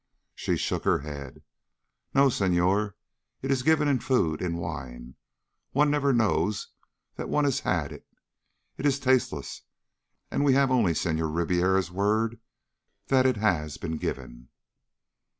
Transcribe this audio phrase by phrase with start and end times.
[0.33, 1.43] She shook her head.
[2.15, 2.95] "No, Senhor.
[3.43, 5.13] It is given in food, in wine.
[5.73, 6.69] One never knows
[7.17, 8.07] that one has had it.
[8.79, 9.61] It is tasteless,
[10.31, 12.39] and we have only Senhor Ribiera's word
[13.09, 14.49] that it has been given."